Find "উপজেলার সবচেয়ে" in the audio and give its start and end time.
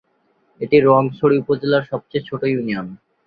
1.43-2.27